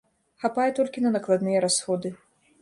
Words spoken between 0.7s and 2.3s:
толькі на накладныя расходы.